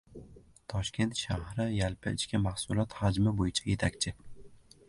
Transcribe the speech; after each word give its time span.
Toshkent 0.71 1.19
shahri 1.25 1.67
yalpi 1.73 2.13
ichki 2.21 2.41
mahsulot 2.47 2.99
hajmi 3.03 3.35
bo‘yicha 3.43 3.69
yetakchi 3.73 4.19